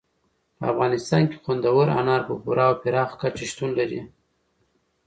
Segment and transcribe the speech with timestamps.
[0.57, 4.01] په افغانستان کې خوندور انار په پوره او پراخه کچه شتون لري.